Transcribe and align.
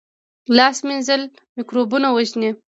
لاس 0.57 0.77
مینځل 0.87 1.21
مکروبونه 1.55 2.07
وژني 2.11 2.51